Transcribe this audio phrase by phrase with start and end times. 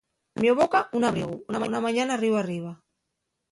[0.37, 2.75] La mio boca un abrigu, una mañana ríu arriba.